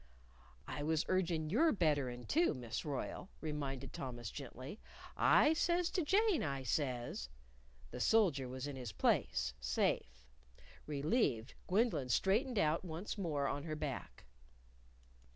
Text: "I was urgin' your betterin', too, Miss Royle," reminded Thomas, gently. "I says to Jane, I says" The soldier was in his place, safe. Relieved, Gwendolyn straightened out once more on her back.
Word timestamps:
"I 0.67 0.81
was 0.81 1.05
urgin' 1.09 1.51
your 1.51 1.71
betterin', 1.71 2.25
too, 2.25 2.55
Miss 2.55 2.83
Royle," 2.83 3.29
reminded 3.39 3.93
Thomas, 3.93 4.31
gently. 4.31 4.79
"I 5.15 5.53
says 5.53 5.91
to 5.91 6.01
Jane, 6.03 6.41
I 6.41 6.63
says" 6.63 7.29
The 7.91 7.99
soldier 7.99 8.49
was 8.49 8.65
in 8.65 8.75
his 8.75 8.93
place, 8.93 9.53
safe. 9.59 10.27
Relieved, 10.87 11.53
Gwendolyn 11.67 12.09
straightened 12.09 12.57
out 12.57 12.83
once 12.83 13.15
more 13.15 13.47
on 13.47 13.61
her 13.65 13.75
back. 13.75 14.25